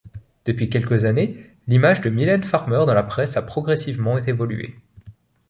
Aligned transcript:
Depuis 0.45 0.67
quelques 0.67 1.05
années, 1.05 1.51
l’image 1.67 2.01
de 2.01 2.09
Mylène 2.09 2.43
Farmer 2.43 2.85
dans 2.87 2.95
la 2.95 3.03
presse 3.03 3.37
a 3.37 3.43
progressivement 3.43 4.17
évolué. 4.17 4.75